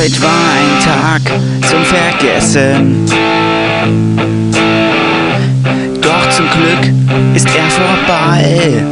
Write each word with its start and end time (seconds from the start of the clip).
Heute 0.00 0.22
war 0.22 0.39
Tag 0.90 1.22
zum 1.68 1.84
Vergessen. 1.84 3.06
Doch 6.00 6.28
zum 6.30 6.46
Glück 6.50 6.92
ist 7.32 7.48
er 7.54 7.70
vorbei. 7.70 8.82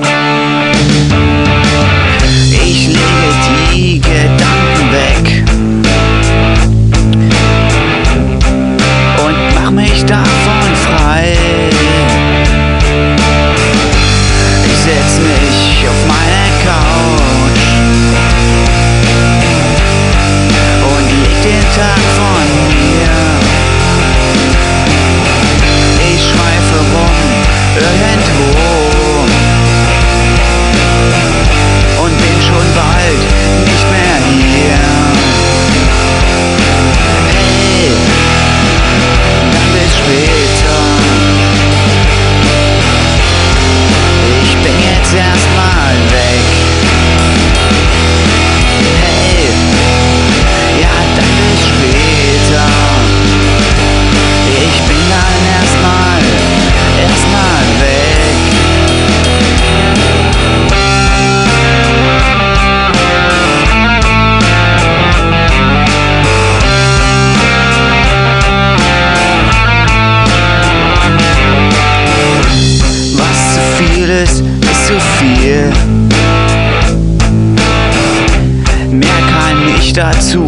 ich 79.76 79.92
dazu 79.92 80.46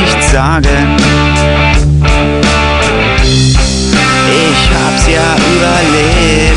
nichts 0.00 0.32
sagen. 0.32 0.96
Ich 4.28 4.70
hab's 4.70 5.06
ja 5.06 5.36
überlebt. 5.54 6.51